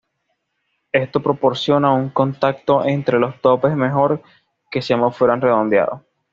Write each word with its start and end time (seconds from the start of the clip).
Esto 0.91 1.21
proporciona 1.21 1.91
un 1.93 2.09
contacto 2.09 2.83
entre 2.83 3.19
los 3.19 3.39
topes 3.39 3.75
mejor 3.75 4.23
que 4.71 4.81
si 4.81 4.93
ambos 4.93 5.15
fueran 5.15 5.41
redondeados. 5.41 6.01